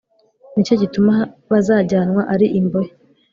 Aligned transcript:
Ni 0.53 0.61
cyo 0.65 0.75
gituma 0.81 1.13
bazajyanwa 1.51 2.21
ari 2.33 2.47
imbohe 2.59 2.91